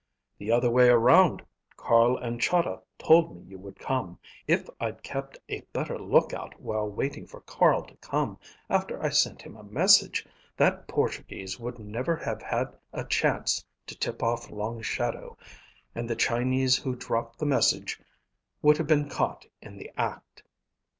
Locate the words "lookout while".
5.99-6.89